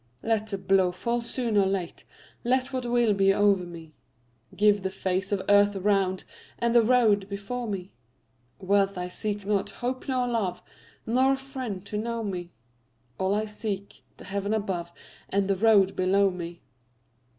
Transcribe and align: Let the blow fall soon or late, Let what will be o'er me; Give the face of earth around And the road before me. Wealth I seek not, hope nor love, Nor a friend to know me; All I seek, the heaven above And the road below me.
Let 0.23 0.47
the 0.47 0.57
blow 0.57 0.91
fall 0.91 1.21
soon 1.21 1.55
or 1.57 1.67
late, 1.67 2.05
Let 2.43 2.73
what 2.73 2.87
will 2.87 3.13
be 3.13 3.31
o'er 3.31 3.55
me; 3.57 3.93
Give 4.55 4.81
the 4.81 4.89
face 4.89 5.31
of 5.31 5.43
earth 5.47 5.75
around 5.75 6.23
And 6.57 6.73
the 6.73 6.81
road 6.81 7.29
before 7.29 7.67
me. 7.67 7.91
Wealth 8.57 8.97
I 8.97 9.09
seek 9.09 9.45
not, 9.45 9.69
hope 9.69 10.07
nor 10.07 10.27
love, 10.27 10.63
Nor 11.05 11.33
a 11.33 11.37
friend 11.37 11.85
to 11.85 11.99
know 11.99 12.23
me; 12.23 12.49
All 13.19 13.35
I 13.35 13.45
seek, 13.45 14.03
the 14.17 14.25
heaven 14.25 14.55
above 14.55 14.91
And 15.29 15.47
the 15.47 15.55
road 15.55 15.95
below 15.95 16.31
me. 16.31 16.61